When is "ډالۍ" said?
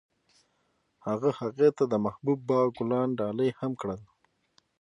3.19-3.49